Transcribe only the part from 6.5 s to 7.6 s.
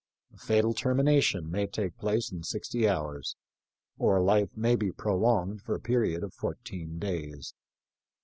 teen days.